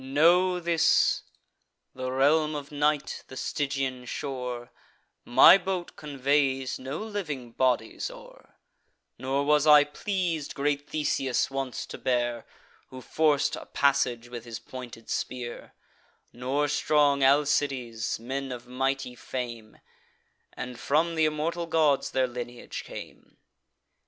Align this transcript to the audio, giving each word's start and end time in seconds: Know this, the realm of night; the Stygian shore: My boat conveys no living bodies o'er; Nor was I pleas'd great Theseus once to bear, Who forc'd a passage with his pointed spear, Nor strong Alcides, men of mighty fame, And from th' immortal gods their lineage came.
Know 0.03 0.59
this, 0.59 1.21
the 1.93 2.11
realm 2.11 2.55
of 2.55 2.71
night; 2.71 3.23
the 3.27 3.37
Stygian 3.37 4.05
shore: 4.05 4.71
My 5.25 5.59
boat 5.59 5.95
conveys 5.95 6.79
no 6.79 6.97
living 6.97 7.51
bodies 7.51 8.09
o'er; 8.09 8.55
Nor 9.19 9.45
was 9.45 9.67
I 9.67 9.83
pleas'd 9.83 10.55
great 10.55 10.89
Theseus 10.89 11.51
once 11.51 11.85
to 11.85 11.99
bear, 11.99 12.47
Who 12.87 12.99
forc'd 12.99 13.55
a 13.55 13.67
passage 13.67 14.27
with 14.27 14.43
his 14.43 14.57
pointed 14.57 15.07
spear, 15.07 15.75
Nor 16.33 16.67
strong 16.67 17.21
Alcides, 17.21 18.19
men 18.19 18.51
of 18.51 18.65
mighty 18.65 19.13
fame, 19.13 19.77
And 20.53 20.79
from 20.79 21.15
th' 21.15 21.19
immortal 21.19 21.67
gods 21.67 22.09
their 22.09 22.25
lineage 22.25 22.83
came. 22.83 23.37